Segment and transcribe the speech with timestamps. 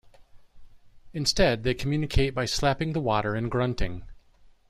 [1.13, 4.03] Instead, they communicate by slapping the water and grunting.